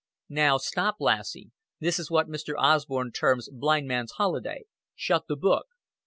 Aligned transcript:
"Now 0.29 0.57
stop, 0.57 0.95
lassie. 0.99 1.51
This 1.79 1.99
is 1.99 2.09
what 2.09 2.27
Mr. 2.27 2.55
Osborn 2.57 3.11
terms 3.11 3.49
blind 3.53 3.87
man's 3.87 4.13
holiday. 4.13 4.65
Shut 4.95 5.27
the 5.27 5.35
book." 5.35 5.67